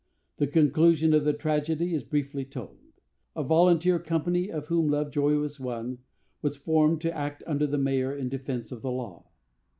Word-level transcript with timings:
The 0.37 0.47
conclusion 0.47 1.13
of 1.13 1.25
the 1.25 1.33
tragedy 1.33 1.93
is 1.93 2.01
briefly 2.03 2.43
told. 2.43 2.79
A 3.35 3.43
volunteer 3.43 3.99
company, 3.99 4.51
of 4.51 4.65
whom 4.65 4.89
Lovejoy 4.89 5.35
was 5.35 5.59
one, 5.59 5.99
was 6.41 6.57
formed 6.57 7.01
to 7.01 7.15
act 7.15 7.43
under 7.45 7.67
the 7.67 7.77
mayor 7.77 8.11
in 8.11 8.27
defence 8.27 8.71
of 8.71 8.81
the 8.81 8.89
law. 8.89 9.29